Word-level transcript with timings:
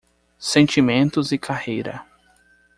Sentimentos 0.39 1.31
e 1.31 1.37
carreira 1.37 2.03